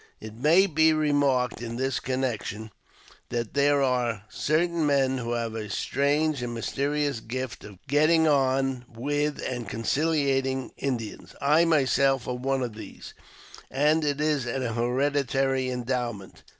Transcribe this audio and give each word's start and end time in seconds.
''It 0.29 0.33
may 0.33 0.65
be 0.65 0.93
remarked 0.93 1.61
in 1.61 1.75
this 1.75 1.99
connection 1.99 2.71
that 3.29 3.53
there 3.53 3.83
are 3.83 4.23
certain 4.31 4.83
men 4.87 5.19
who 5.19 5.33
have 5.33 5.53
a 5.53 5.69
strange 5.69 6.41
and 6.41 6.55
mysterious 6.55 7.19
gift 7.19 7.63
of 7.63 7.77
getting 7.85 8.27
on 8.27 8.85
with 8.91 9.43
and 9.47 9.69
conciliating 9.69 10.71
Indians. 10.75 11.35
I 11.39 11.65
myself 11.65 12.27
am 12.27 12.41
one 12.41 12.63
of 12.63 12.73
these, 12.73 13.13
and 13.69 14.03
it 14.03 14.19
is 14.19 14.47
an 14.47 14.73
hereditary 14.73 15.69
endowment. 15.69 16.41